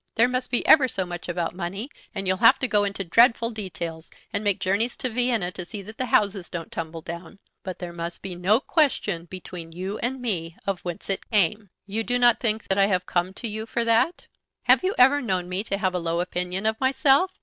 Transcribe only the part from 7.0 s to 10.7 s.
down; but there must be no question between you and me